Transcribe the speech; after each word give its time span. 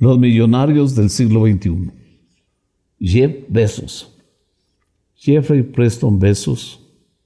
Los 0.00 0.18
millonarios 0.18 0.94
del 0.94 1.10
siglo 1.10 1.44
XXI. 1.44 1.90
Jeff 2.98 3.32
Bezos. 3.50 4.18
Jeffrey 5.14 5.62
Preston 5.62 6.18
Bezos 6.18 6.80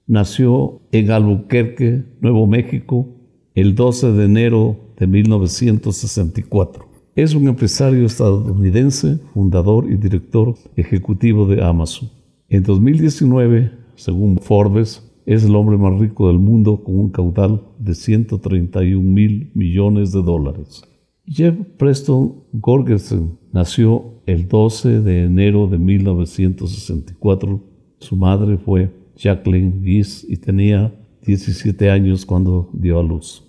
nació 0.09 0.81
en 0.91 1.13
Albuquerque, 1.13 2.03
Nuevo 2.21 2.49
México, 2.49 3.07
el 3.55 3.77
12 3.77 4.11
de 4.15 4.25
enero 4.25 4.77
de 4.99 5.07
1964. 5.07 6.89
Es 7.15 7.37
un 7.37 7.47
empresario 7.47 8.07
estadounidense, 8.07 9.21
fundador 9.33 9.89
y 9.89 9.95
director 9.95 10.57
ejecutivo 10.75 11.47
de 11.47 11.63
Amazon. 11.63 12.11
En 12.49 12.65
2019, 12.65 13.71
según 13.95 14.39
Forbes, 14.39 15.09
es 15.27 15.45
el 15.45 15.55
hombre 15.55 15.79
más 15.79 15.97
rico 16.01 16.27
del 16.27 16.41
mundo 16.41 16.83
con 16.83 16.99
un 16.99 17.11
caudal 17.11 17.63
de 17.79 17.95
131 17.95 19.01
mil 19.01 19.53
millones 19.55 20.11
de 20.11 20.23
dólares. 20.23 20.83
Jeff 21.27 21.55
Preston 21.79 22.43
Gorgersen 22.53 23.39
nació 23.51 24.21
el 24.27 24.47
12 24.47 25.01
de 25.01 25.25
enero 25.25 25.67
de 25.67 25.79
1964. 25.79 27.61
Su 27.99 28.17
madre 28.17 28.59
fue 28.59 28.91
Jacqueline 29.17 29.83
Gies 29.83 30.27
y 30.29 30.37
tenía 30.37 30.95
17 31.27 31.91
años 31.91 32.27
cuando 32.27 32.69
dio 32.75 32.99
a 32.99 33.03
luz. 33.03 33.43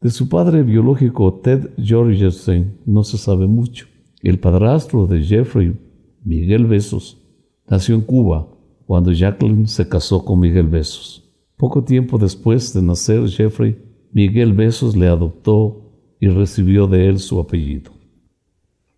De 0.00 0.10
su 0.10 0.28
padre 0.28 0.64
biológico 0.64 1.34
Ted 1.34 1.68
Jorgensen 1.78 2.78
no 2.84 3.04
se 3.04 3.16
sabe 3.16 3.46
mucho. 3.46 3.86
El 4.22 4.40
padrastro 4.40 5.06
de 5.06 5.22
Jeffrey, 5.22 5.76
Miguel 6.24 6.66
Besos, 6.66 7.22
nació 7.68 7.94
en 7.94 8.00
Cuba 8.00 8.48
cuando 8.86 9.12
Jacqueline 9.12 9.68
se 9.68 9.88
casó 9.88 10.24
con 10.24 10.40
Miguel 10.40 10.66
Besos. 10.66 11.30
Poco 11.56 11.84
tiempo 11.84 12.18
después 12.18 12.74
de 12.74 12.82
nacer 12.82 13.28
Jeffrey, 13.28 13.78
Miguel 14.12 14.52
Besos 14.52 14.96
le 14.96 15.06
adoptó 15.06 15.89
y 16.20 16.28
recibió 16.28 16.86
de 16.86 17.08
él 17.08 17.18
su 17.18 17.40
apellido. 17.40 17.92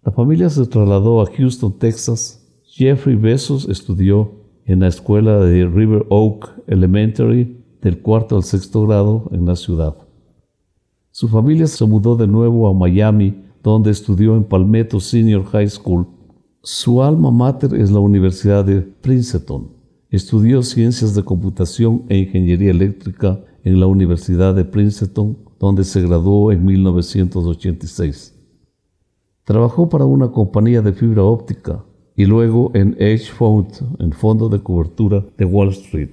La 0.05 0.11
familia 0.11 0.51
se 0.51 0.67
trasladó 0.67 1.23
a 1.23 1.27
Houston, 1.27 1.79
Texas. 1.79 2.45
Jeffrey 2.65 3.15
Besos 3.15 3.69
estudió 3.69 4.33
en 4.67 4.81
la 4.81 4.89
escuela 4.89 5.39
de 5.39 5.67
River 5.67 6.05
Oak 6.09 6.51
Elementary 6.67 7.65
del 7.81 8.01
cuarto 8.01 8.37
al 8.37 8.43
sexto 8.43 8.87
grado 8.87 9.29
en 9.33 9.47
la 9.47 9.55
ciudad. 9.55 9.97
Su 11.11 11.29
familia 11.29 11.67
se 11.67 11.85
mudó 11.85 12.17
de 12.17 12.27
nuevo 12.27 12.69
a 12.69 12.75
Miami, 12.75 13.45
donde 13.63 13.91
estudió 13.91 14.35
en 14.35 14.45
Palmetto 14.45 14.99
Senior 14.99 15.45
High 15.45 15.69
School. 15.69 16.07
Su 16.63 17.03
alma 17.03 17.31
mater 17.31 17.75
es 17.75 17.91
la 17.91 18.01
Universidad 18.01 18.65
de 18.65 18.81
Princeton. 18.81 19.71
Estudió 20.11 20.63
ciencias 20.63 21.15
de 21.15 21.23
computación 21.23 22.05
e 22.09 22.19
ingeniería 22.19 22.71
eléctrica 22.71 23.41
en 23.63 23.79
la 23.79 23.87
Universidad 23.87 24.55
de 24.55 24.65
Princeton, 24.65 25.37
donde 25.63 25.85
se 25.85 26.03
graduó 26.03 26.51
en 26.51 26.65
1986. 26.65 28.35
Trabajó 29.45 29.89
para 29.89 30.05
una 30.05 30.33
compañía 30.33 30.83
de 30.83 30.93
fibra 30.93 31.23
óptica 31.23 31.85
y 32.17 32.25
luego 32.25 32.73
en 32.75 32.97
Edge 32.99 33.31
Fund, 33.31 33.69
en 34.01 34.11
fondo 34.11 34.49
de 34.49 34.59
cobertura 34.59 35.25
de 35.39 35.45
Wall 35.45 35.69
Street. 35.69 36.11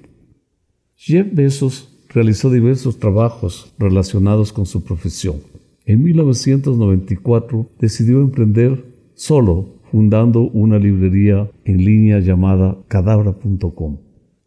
Jeff 0.96 1.34
Bezos 1.34 1.90
realizó 2.10 2.52
diversos 2.52 3.00
trabajos 3.00 3.74
relacionados 3.80 4.54
con 4.54 4.68
su 4.68 4.84
profesión. 4.84 5.38
En 5.84 6.04
1994 6.04 7.72
decidió 7.80 8.22
emprender 8.22 8.86
solo, 9.16 9.80
fundando 9.92 10.42
una 10.42 10.78
librería 10.78 11.50
en 11.66 11.84
línea 11.84 12.20
llamada 12.20 12.78
cadabra.com, 12.88 13.98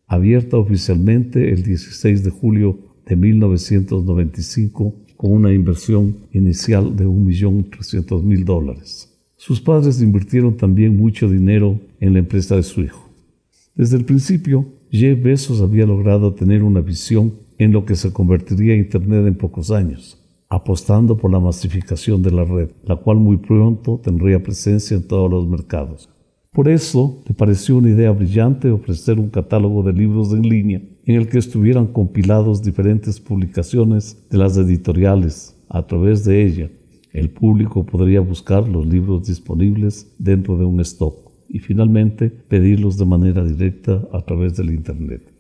abierta 0.07 0.59
oficialmente 0.59 1.53
el 1.53 1.65
16 1.65 2.23
de 2.23 2.31
julio 2.31 2.92
de 3.07 3.17
1995 3.17 4.95
con 5.17 5.33
una 5.33 5.53
inversión 5.53 6.17
inicial 6.33 6.97
de 6.97 7.07
1.300.000 7.07 8.45
dólares. 8.45 9.09
Sus 9.37 9.61
padres 9.61 10.03
invirtieron 10.03 10.57
también 10.57 10.97
mucho 10.97 11.29
dinero 11.29 11.79
en 12.01 12.13
la 12.13 12.21
empresa 12.21 12.57
de 12.57 12.63
su 12.63 12.81
hijo. 12.81 13.09
Desde 13.75 13.97
el 13.97 14.05
principio, 14.05 14.67
Jeff 14.91 15.23
Bezos 15.23 15.61
había 15.61 15.87
logrado 15.87 16.35
tener 16.35 16.63
una 16.63 16.81
visión 16.81 17.35
en 17.59 17.73
lo 17.73 17.85
que 17.85 17.97
se 17.97 18.13
convertiría 18.13 18.77
Internet 18.77 19.27
en 19.27 19.37
pocos 19.37 19.71
años, 19.71 20.21
apostando 20.49 21.17
por 21.17 21.31
la 21.31 21.41
masificación 21.41 22.23
de 22.23 22.31
la 22.31 22.45
red, 22.45 22.71
la 22.85 22.97
cual 22.97 23.19
muy 23.19 23.37
pronto 23.37 24.01
tendría 24.03 24.43
presencia 24.43 24.97
en 24.97 25.07
todos 25.07 25.31
los 25.31 25.49
mercados. 25.49 26.09
Por 26.53 26.69
eso 26.69 27.23
le 27.27 27.35
pareció 27.35 27.77
una 27.77 27.89
idea 27.89 28.11
brillante 28.11 28.71
ofrecer 28.71 29.19
un 29.19 29.31
catálogo 29.31 29.83
de 29.83 29.93
libros 29.93 30.33
en 30.33 30.43
línea 30.43 30.83
en 31.05 31.17
el 31.17 31.29
que 31.29 31.39
estuvieran 31.39 31.87
compilados 31.87 32.63
diferentes 32.63 33.21
publicaciones 33.21 34.23
de 34.31 34.39
las 34.39 34.57
editoriales. 34.57 35.57
A 35.69 35.87
través 35.87 36.25
de 36.25 36.45
ella, 36.45 36.71
el 37.13 37.31
público 37.31 37.85
podría 37.85 38.21
buscar 38.21 38.69
los 38.69 38.87
libros 38.87 39.27
disponibles 39.27 40.15
dentro 40.19 40.57
de 40.57 40.65
un 40.65 40.81
stock 40.81 41.31
y 41.49 41.59
finalmente 41.59 42.31
pedirlos 42.31 42.97
de 42.97 43.05
manera 43.05 43.45
directa 43.45 44.03
a 44.13 44.23
través 44.23 44.57
del 44.57 44.71
Internet. 44.71 45.33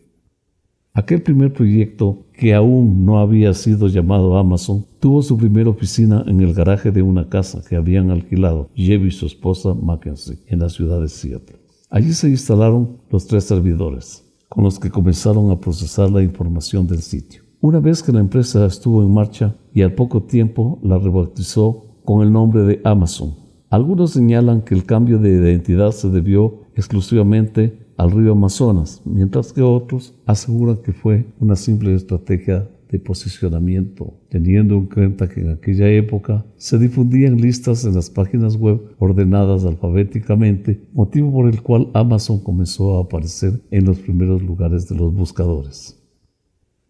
Aquel 0.94 1.22
primer 1.22 1.54
proyecto, 1.54 2.26
que 2.34 2.52
aún 2.52 3.06
no 3.06 3.18
había 3.18 3.54
sido 3.54 3.88
llamado 3.88 4.36
Amazon, 4.36 4.84
tuvo 5.00 5.22
su 5.22 5.38
primera 5.38 5.70
oficina 5.70 6.22
en 6.26 6.42
el 6.42 6.52
garaje 6.52 6.90
de 6.90 7.00
una 7.00 7.30
casa 7.30 7.62
que 7.66 7.76
habían 7.76 8.10
alquilado 8.10 8.68
Jeff 8.74 9.02
y 9.02 9.10
su 9.10 9.24
esposa 9.24 9.72
Mackenzie 9.72 10.36
en 10.48 10.58
la 10.58 10.68
ciudad 10.68 11.00
de 11.00 11.08
Seattle. 11.08 11.56
Allí 11.88 12.12
se 12.12 12.28
instalaron 12.28 12.98
los 13.10 13.26
tres 13.26 13.44
servidores, 13.44 14.22
con 14.52 14.64
los 14.64 14.78
que 14.78 14.90
comenzaron 14.90 15.50
a 15.50 15.58
procesar 15.58 16.10
la 16.10 16.22
información 16.22 16.86
del 16.86 17.00
sitio. 17.00 17.42
Una 17.62 17.80
vez 17.80 18.02
que 18.02 18.12
la 18.12 18.20
empresa 18.20 18.66
estuvo 18.66 19.02
en 19.02 19.10
marcha 19.10 19.56
y 19.72 19.80
al 19.80 19.94
poco 19.94 20.24
tiempo 20.24 20.78
la 20.82 20.98
rebautizó 20.98 21.86
con 22.04 22.22
el 22.22 22.30
nombre 22.30 22.60
de 22.64 22.80
Amazon. 22.84 23.34
Algunos 23.70 24.10
señalan 24.10 24.60
que 24.60 24.74
el 24.74 24.84
cambio 24.84 25.18
de 25.18 25.30
identidad 25.30 25.92
se 25.92 26.10
debió 26.10 26.64
exclusivamente 26.74 27.78
al 27.96 28.10
río 28.10 28.32
Amazonas, 28.32 29.00
mientras 29.06 29.54
que 29.54 29.62
otros 29.62 30.12
aseguran 30.26 30.76
que 30.76 30.92
fue 30.92 31.24
una 31.40 31.56
simple 31.56 31.94
estrategia 31.94 32.68
de 32.92 32.98
posicionamiento, 32.98 34.20
teniendo 34.28 34.74
en 34.74 34.84
cuenta 34.84 35.26
que 35.26 35.40
en 35.40 35.48
aquella 35.48 35.88
época 35.88 36.44
se 36.56 36.78
difundían 36.78 37.40
listas 37.40 37.86
en 37.86 37.94
las 37.94 38.10
páginas 38.10 38.56
web 38.56 38.82
ordenadas 38.98 39.64
alfabéticamente, 39.64 40.86
motivo 40.92 41.32
por 41.32 41.48
el 41.48 41.62
cual 41.62 41.88
Amazon 41.94 42.40
comenzó 42.40 42.98
a 42.98 43.04
aparecer 43.04 43.62
en 43.70 43.86
los 43.86 43.98
primeros 43.98 44.42
lugares 44.42 44.90
de 44.90 44.94
los 44.94 45.14
buscadores. 45.14 45.98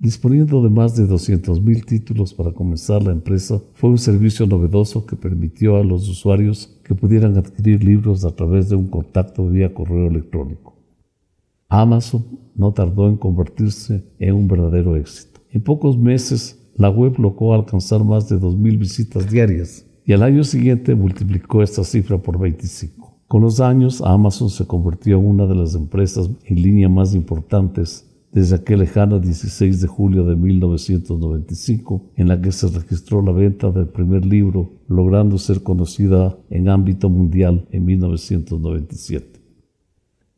Disponiendo 0.00 0.60
de 0.60 0.70
más 0.70 0.96
de 0.96 1.04
200.000 1.04 1.84
títulos 1.84 2.34
para 2.34 2.50
comenzar 2.50 3.04
la 3.04 3.12
empresa, 3.12 3.62
fue 3.74 3.90
un 3.90 3.98
servicio 3.98 4.44
novedoso 4.48 5.06
que 5.06 5.14
permitió 5.14 5.76
a 5.76 5.84
los 5.84 6.08
usuarios 6.08 6.80
que 6.82 6.96
pudieran 6.96 7.38
adquirir 7.38 7.84
libros 7.84 8.24
a 8.24 8.34
través 8.34 8.68
de 8.68 8.74
un 8.74 8.88
contacto 8.88 9.48
vía 9.48 9.72
correo 9.72 10.08
electrónico. 10.08 10.74
Amazon 11.68 12.24
no 12.56 12.72
tardó 12.72 13.08
en 13.08 13.16
convertirse 13.16 14.04
en 14.18 14.34
un 14.34 14.48
verdadero 14.48 14.96
éxito. 14.96 15.31
En 15.52 15.60
pocos 15.60 15.98
meses, 15.98 16.58
la 16.76 16.88
web 16.88 17.18
logró 17.18 17.52
alcanzar 17.52 18.02
más 18.02 18.26
de 18.26 18.40
2.000 18.40 18.78
visitas 18.78 19.30
diarias 19.30 19.84
y 20.06 20.14
al 20.14 20.22
año 20.22 20.44
siguiente 20.44 20.94
multiplicó 20.94 21.62
esta 21.62 21.84
cifra 21.84 22.16
por 22.16 22.38
25. 22.38 23.18
Con 23.28 23.42
los 23.42 23.60
años, 23.60 24.00
Amazon 24.00 24.48
se 24.48 24.66
convirtió 24.66 25.18
en 25.18 25.26
una 25.26 25.46
de 25.46 25.54
las 25.54 25.74
empresas 25.74 26.30
en 26.46 26.62
línea 26.62 26.88
más 26.88 27.14
importantes 27.14 28.08
desde 28.32 28.56
aquel 28.56 28.78
lejano 28.78 29.18
16 29.18 29.82
de 29.82 29.86
julio 29.86 30.24
de 30.24 30.36
1995, 30.36 32.12
en 32.16 32.28
la 32.28 32.40
que 32.40 32.50
se 32.50 32.68
registró 32.68 33.20
la 33.20 33.32
venta 33.32 33.70
del 33.70 33.88
primer 33.88 34.24
libro, 34.24 34.70
logrando 34.88 35.36
ser 35.36 35.62
conocida 35.62 36.34
en 36.48 36.70
ámbito 36.70 37.10
mundial 37.10 37.68
en 37.72 37.84
1997. 37.84 39.38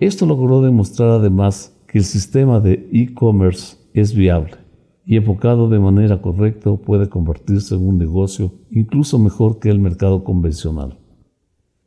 Esto 0.01 0.27
logró 0.27 0.61
demostrar 0.61 1.11
además 1.11 1.73
que 1.87 1.99
el 1.99 2.05
sistema 2.05 2.59
de 2.59 2.89
e-commerce 2.93 3.77
es 3.93 4.13
viable 4.13 4.64
y 5.07 5.17
enfocado 5.17 5.69
de 5.69 5.79
manera 5.79 6.23
correcta 6.23 6.75
puede 6.77 7.09
convertirse 7.09 7.75
en 7.75 7.87
un 7.87 7.99
negocio 7.99 8.53
incluso 8.71 9.19
mejor 9.19 9.59
que 9.59 9.71
el 9.71 9.79
mercado 9.79 10.25
convencional. 10.25 10.99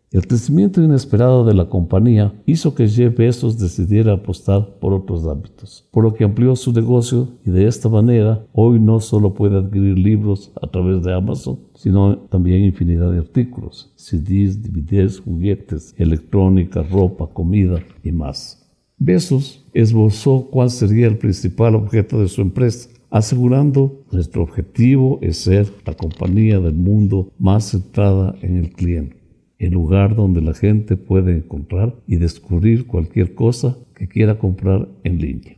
El 0.09 0.25
crecimiento 0.25 0.81
inesperado 0.81 1.43
de 1.43 1.53
la 1.53 1.67
compañía 1.67 2.33
hizo 2.45 2.73
que 2.73 2.87
Jeff 2.87 3.17
Bezos 3.17 3.59
decidiera 3.59 4.13
apostar 4.13 4.79
por 4.79 4.93
otros 4.93 5.27
ámbitos, 5.27 5.85
por 5.91 6.05
lo 6.05 6.13
que 6.13 6.23
amplió 6.23 6.55
su 6.55 6.71
negocio 6.71 7.27
y 7.45 7.51
de 7.51 7.67
esta 7.67 7.89
manera 7.89 8.45
hoy 8.53 8.79
no 8.79 9.01
solo 9.01 9.33
puede 9.33 9.57
adquirir 9.57 9.97
libros 9.97 10.53
a 10.61 10.67
través 10.67 11.03
de 11.03 11.13
Amazon, 11.13 11.59
sino 11.73 12.17
también 12.29 12.63
infinidad 12.63 13.11
de 13.11 13.19
artículos, 13.19 13.91
CDs, 13.97 14.63
DVDs, 14.63 15.19
juguetes, 15.19 15.93
electrónica, 15.97 16.83
ropa, 16.83 17.27
comida 17.27 17.83
y 18.01 18.13
más. 18.13 18.66
Bezos 18.97 19.65
esbozó 19.73 20.49
cuál 20.49 20.69
sería 20.69 21.07
el 21.07 21.17
principal 21.17 21.75
objeto 21.75 22.21
de 22.21 22.27
su 22.27 22.41
empresa, 22.41 22.89
asegurando 23.09 24.03
nuestro 24.11 24.43
objetivo 24.43 25.19
es 25.21 25.37
ser 25.37 25.71
la 25.85 25.93
compañía 25.93 26.59
del 26.59 26.73
mundo 26.73 27.31
más 27.37 27.71
centrada 27.71 28.35
en 28.41 28.57
el 28.57 28.71
cliente 28.71 29.17
el 29.59 29.71
lugar 29.71 30.15
donde 30.15 30.41
la 30.41 30.53
gente 30.53 30.97
puede 30.97 31.37
encontrar 31.37 31.95
y 32.05 32.17
descubrir 32.17 32.85
cualquier 32.87 33.33
cosa 33.33 33.77
que 33.95 34.07
quiera 34.07 34.37
comprar 34.37 34.87
en 35.03 35.19
línea. 35.19 35.57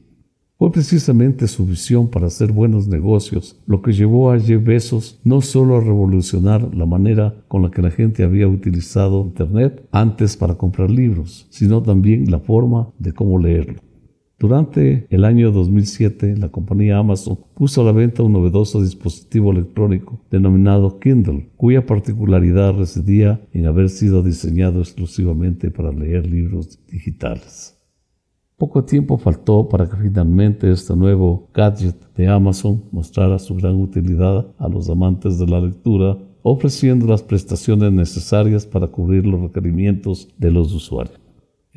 Fue 0.60 0.74
precisamente 0.74 1.48
su 1.48 1.66
visión 1.66 2.10
para 2.10 2.28
hacer 2.28 2.52
buenos 2.52 2.86
negocios 2.90 3.58
lo 3.66 3.82
que 3.82 3.94
llevó 3.94 4.30
a 4.30 4.38
Jeff 4.38 4.62
Bezos 4.62 5.22
no 5.24 5.40
solo 5.40 5.78
a 5.78 5.80
revolucionar 5.80 6.76
la 6.76 6.86
manera 6.86 7.46
con 7.48 7.62
la 7.62 7.72
que 7.72 7.82
la 7.82 7.92
gente 7.92 8.24
había 8.24 8.46
utilizado 8.46 9.22
Internet 9.22 9.88
antes 9.94 10.36
para 10.36 10.56
comprar 10.56 10.92
libros, 10.92 11.48
sino 11.50 11.82
también 11.82 12.30
la 12.30 12.42
forma 12.42 12.90
de 13.00 13.14
cómo 13.14 13.40
leerlo. 13.40 13.80
Durante 14.38 15.08
el 15.10 15.24
año 15.24 15.54
2007, 15.54 16.36
la 16.36 16.50
compañía 16.50 16.98
Amazon 16.98 17.40
puso 17.56 17.80
a 17.80 17.86
la 17.86 17.94
venta 17.94 18.24
un 18.24 18.34
novedoso 18.34 18.82
dispositivo 18.82 19.54
electrónico 19.54 20.26
denominado 20.30 21.00
Kindle, 21.00 21.52
cuya 21.56 21.86
particularidad 21.86 22.74
residía 22.74 23.40
en 23.54 23.66
haber 23.66 23.88
sido 23.88 24.24
diseñado 24.24 24.82
exclusivamente 24.82 25.72
para 25.72 25.94
leer 25.94 26.28
libros 26.28 26.86
digitales. 26.92 27.79
Poco 28.60 28.84
tiempo 28.84 29.18
faltó 29.18 29.70
para 29.70 29.90
que 29.90 29.96
finalmente 29.96 30.70
este 30.70 30.94
nuevo 30.94 31.48
gadget 31.54 31.96
de 32.18 32.28
Amazon 32.28 32.84
mostrara 32.92 33.40
su 33.40 33.56
gran 33.56 33.76
utilidad 33.80 34.48
a 34.58 34.68
los 34.68 34.90
amantes 34.90 35.40
de 35.40 35.48
la 35.48 35.62
lectura, 35.62 36.18
ofreciendo 36.42 37.08
las 37.08 37.24
prestaciones 37.24 37.94
necesarias 37.94 38.66
para 38.66 38.88
cubrir 38.88 39.26
los 39.26 39.40
requerimientos 39.40 40.28
de 40.38 40.52
los 40.52 40.74
usuarios. 40.74 41.19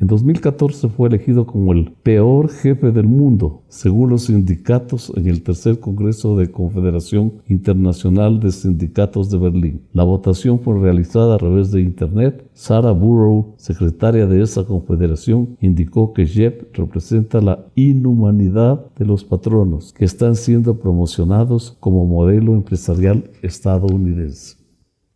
En 0.03 0.07
2014 0.07 0.89
fue 0.89 1.07
elegido 1.07 1.47
como 1.47 1.71
el 1.71 1.93
peor 2.03 2.49
jefe 2.49 2.91
del 2.91 3.07
mundo, 3.07 3.61
según 3.69 4.09
los 4.09 4.23
sindicatos 4.23 5.13
en 5.15 5.27
el 5.27 5.43
tercer 5.43 5.79
Congreso 5.79 6.35
de 6.35 6.51
Confederación 6.51 7.35
Internacional 7.47 8.41
de 8.41 8.51
Sindicatos 8.51 9.29
de 9.31 9.37
Berlín. 9.37 9.83
La 9.93 10.03
votación 10.03 10.59
fue 10.59 10.77
realizada 10.77 11.35
a 11.35 11.37
través 11.37 11.71
de 11.71 11.79
Internet. 11.79 12.45
Sarah 12.51 12.91
Burrow, 12.91 13.53
secretaria 13.55 14.27
de 14.27 14.41
esa 14.41 14.65
confederación, 14.65 15.55
indicó 15.61 16.11
que 16.11 16.25
Jeff 16.25 16.55
representa 16.73 17.39
la 17.39 17.65
inhumanidad 17.73 18.85
de 18.97 19.05
los 19.05 19.23
patronos 19.23 19.93
que 19.93 20.03
están 20.03 20.35
siendo 20.35 20.79
promocionados 20.79 21.77
como 21.79 22.05
modelo 22.05 22.55
empresarial 22.55 23.31
estadounidense. 23.41 24.62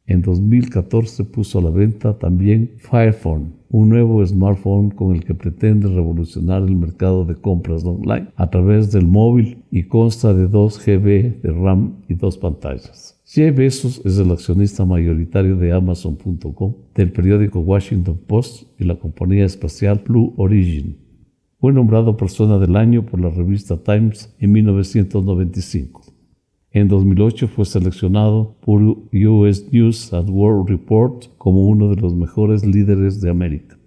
En 0.07 0.21
2014 0.21 1.25
puso 1.25 1.59
a 1.59 1.61
la 1.61 1.69
venta 1.69 2.17
también 2.17 2.71
Firephone, 2.77 3.51
un 3.69 3.89
nuevo 3.89 4.25
smartphone 4.25 4.89
con 4.89 5.13
el 5.13 5.25
que 5.25 5.35
pretende 5.35 5.89
revolucionar 5.89 6.63
el 6.63 6.77
mercado 6.77 7.25
de 7.25 7.35
compras 7.35 7.83
online 7.83 8.29
a 8.37 8.49
través 8.49 8.93
del 8.93 9.05
móvil 9.05 9.65
y 9.69 9.83
consta 9.83 10.33
de 10.33 10.47
2 10.47 10.85
GB 10.85 11.41
de 11.41 11.51
RAM 11.51 11.97
y 12.07 12.13
dos 12.13 12.37
pantallas. 12.37 13.19
Jeff 13.25 13.57
Bezos 13.57 14.01
es 14.05 14.17
el 14.17 14.31
accionista 14.31 14.85
mayoritario 14.85 15.57
de 15.57 15.73
Amazon.com, 15.73 16.73
del 16.95 17.11
periódico 17.11 17.59
Washington 17.59 18.17
Post 18.25 18.63
y 18.79 18.85
la 18.85 18.95
compañía 18.95 19.43
espacial 19.43 20.01
Blue 20.07 20.33
Origin. 20.37 20.95
Fue 21.59 21.73
nombrado 21.73 22.15
persona 22.15 22.57
del 22.59 22.77
año 22.77 23.05
por 23.05 23.19
la 23.19 23.29
revista 23.29 23.75
Times 23.75 24.33
en 24.39 24.53
1995. 24.53 26.16
En 26.79 26.87
2008 26.89 27.47
fue 27.47 27.65
seleccionado 27.65 28.55
por 28.61 28.83
US 28.83 29.73
News 29.73 30.13
and 30.13 30.29
World 30.29 30.69
Report 30.69 31.25
como 31.39 31.67
uno 31.67 31.89
de 31.89 31.99
los 31.99 32.13
mejores 32.13 32.63
líderes 32.63 33.19
de 33.19 33.31
América. 33.31 33.79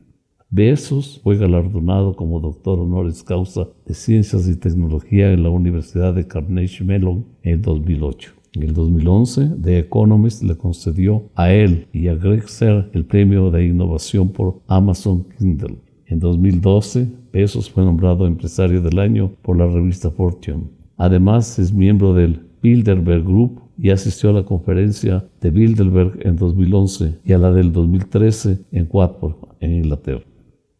Bezos 0.51 1.21
fue 1.23 1.37
galardonado 1.37 2.17
como 2.17 2.41
doctor 2.41 2.81
honoris 2.81 3.23
causa 3.23 3.69
de 3.87 3.95
Ciencias 3.95 4.49
y 4.49 4.57
Tecnología 4.57 5.33
en 5.33 5.45
la 5.45 5.51
Universidad 5.51 6.15
de 6.15 6.27
Carnegie 6.27 6.85
Mellon 6.85 7.27
en 7.45 7.63
2008. 7.63 8.33
En 8.55 8.65
el 8.65 8.75
2011, 8.75 9.53
The 9.63 9.79
Economist 9.79 10.43
le 10.43 10.57
concedió 10.57 11.31
a 11.37 11.53
él 11.53 11.87
y 11.93 12.09
a 12.09 12.17
Greg 12.17 12.49
Ser 12.49 12.91
el 12.93 13.05
premio 13.05 13.53
de 13.53 13.67
innovación 13.67 14.31
por 14.31 14.63
Amazon 14.67 15.27
Kindle. 15.39 15.77
En 16.07 16.19
2012, 16.19 17.07
Bezos 17.33 17.71
fue 17.71 17.85
nombrado 17.85 18.27
empresario 18.27 18.83
del 18.83 18.99
año 18.99 19.31
por 19.43 19.57
la 19.57 19.69
revista 19.69 20.11
Fortune. 20.11 20.65
Además, 20.97 21.57
es 21.61 21.73
miembro 21.73 22.15
del 22.15 22.50
Bilderberg 22.63 23.25
Group 23.25 23.63
y 23.79 23.91
asistió 23.91 24.31
a 24.31 24.35
la 24.35 24.45
conferencia 24.45 25.27
de 25.41 25.51
Bilderberg 25.51 26.27
en 26.27 26.37
2011 26.37 27.19
y 27.25 27.33
a 27.33 27.39
la 27.39 27.51
del 27.51 27.73
2013 27.73 28.67
en 28.73 28.89
Watford, 28.91 29.37
en 29.61 29.75
Inglaterra. 29.75 30.25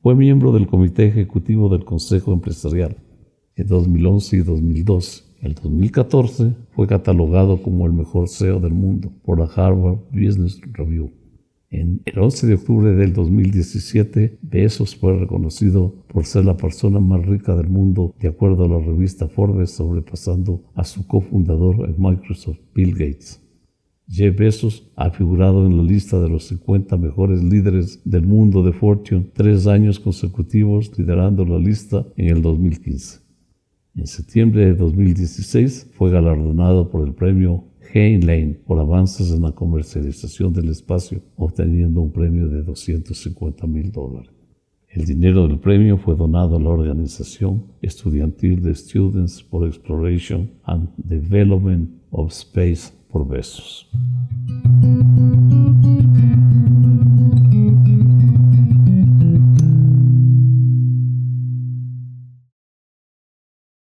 Fue 0.03 0.15
miembro 0.15 0.53
del 0.53 0.67
Comité 0.67 1.07
Ejecutivo 1.07 1.69
del 1.69 1.85
Consejo 1.85 2.33
Empresarial 2.33 2.97
en 3.57 3.67
2011 3.67 4.37
y 4.37 4.41
2012. 4.41 5.25
En 5.43 5.55
2014 5.55 6.55
fue 6.71 6.87
catalogado 6.87 7.63
como 7.63 7.87
el 7.87 7.93
mejor 7.93 8.29
CEO 8.29 8.61
del 8.61 8.75
mundo 8.75 9.11
por 9.25 9.39
la 9.39 9.47
Harvard 9.47 9.99
Business 10.13 10.61
Review. 10.73 11.11
En 11.73 12.03
el 12.05 12.19
11 12.19 12.49
de 12.49 12.55
octubre 12.55 12.93
del 12.93 13.13
2017, 13.13 14.41
Bezos 14.43 14.97
fue 14.97 15.17
reconocido 15.17 16.05
por 16.09 16.27
ser 16.27 16.45
la 16.45 16.57
persona 16.57 16.99
más 16.99 17.25
rica 17.25 17.55
del 17.55 17.69
mundo, 17.69 18.17
de 18.19 18.27
acuerdo 18.27 18.65
a 18.65 18.69
la 18.69 18.85
revista 18.85 19.29
Forbes, 19.29 19.71
sobrepasando 19.71 20.65
a 20.75 20.83
su 20.83 21.07
cofundador 21.07 21.89
en 21.89 21.95
Microsoft, 21.97 22.59
Bill 22.75 22.91
Gates. 22.91 23.41
Jeff 24.09 24.37
Bezos 24.37 24.91
ha 24.97 25.11
figurado 25.11 25.65
en 25.65 25.77
la 25.77 25.85
lista 25.85 26.21
de 26.21 26.29
los 26.29 26.49
50 26.49 26.97
mejores 26.97 27.41
líderes 27.45 28.03
del 28.05 28.27
mundo 28.27 28.65
de 28.65 28.73
Fortune 28.73 29.31
tres 29.33 29.69
años 29.69 30.01
consecutivos, 30.01 30.91
liderando 30.99 31.45
la 31.45 31.61
lista 31.61 32.05
en 32.17 32.31
el 32.31 32.43
2015. 32.43 33.30
En 33.97 34.07
septiembre 34.07 34.67
de 34.67 34.75
2016 34.75 35.91
fue 35.93 36.11
galardonado 36.11 36.91
por 36.91 37.07
el 37.07 37.13
premio 37.13 37.65
Heinlein 37.93 38.61
por 38.67 38.79
avances 38.79 39.33
en 39.33 39.43
la 39.43 39.53
comercialización 39.53 40.53
del 40.53 40.69
espacio, 40.69 41.21
obteniendo 41.37 42.01
un 42.01 42.13
premio 42.13 42.49
de 42.49 42.63
250 42.63 43.67
mil 43.67 43.91
dólares. 43.91 44.31
El 44.89 45.05
dinero 45.05 45.47
del 45.47 45.59
premio 45.59 45.99
fue 45.99 46.17
donado 46.17 46.57
a 46.57 46.61
la 46.61 46.69
organización 46.69 47.65
estudiantil 47.83 48.63
de 48.63 48.75
Students 48.75 49.43
for 49.43 49.67
Exploration 49.67 50.51
and 50.65 50.89
Development 50.97 51.91
of 52.11 52.31
Space 52.31 52.93
por 53.09 53.27
Besos. 53.27 53.89